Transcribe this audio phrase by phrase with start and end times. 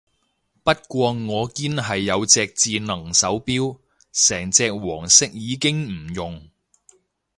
[0.63, 1.13] 不過我
[1.51, 3.77] 堅係有隻智能手錶，
[4.11, 6.49] 成隻黃色已經唔用